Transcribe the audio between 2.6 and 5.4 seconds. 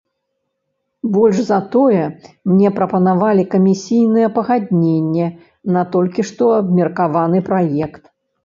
прапанавалі камісійнае пагадненне